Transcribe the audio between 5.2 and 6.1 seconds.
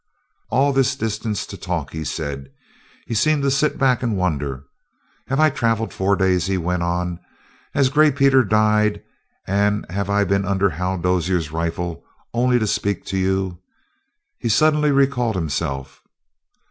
"Have I traveled